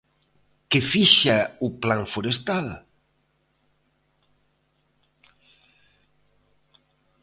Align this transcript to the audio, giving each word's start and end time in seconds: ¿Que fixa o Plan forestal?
¿Que 0.69 0.79
fixa 0.91 1.37
o 1.65 1.67
Plan 1.83 2.03
forestal? 2.13 2.67